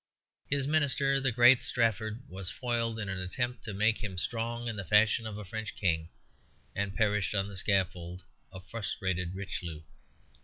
His 0.49 0.65
minister, 0.67 1.19
the 1.21 1.31
great 1.31 1.61
Strafford, 1.61 2.23
was 2.27 2.49
foiled 2.49 2.97
in 2.97 3.07
an 3.07 3.19
attempt 3.19 3.63
to 3.65 3.71
make 3.75 4.01
him 4.03 4.17
strong 4.17 4.67
in 4.67 4.75
the 4.75 4.83
fashion 4.83 5.27
of 5.27 5.37
a 5.37 5.45
French 5.45 5.75
king, 5.75 6.09
and 6.75 6.95
perished 6.95 7.35
on 7.35 7.47
the 7.47 7.55
scaffold, 7.55 8.23
a 8.51 8.59
frustrated 8.61 9.35
Richelieu. 9.35 9.83